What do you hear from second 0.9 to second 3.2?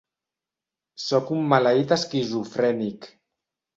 Sóc un maleït esquizofrènic.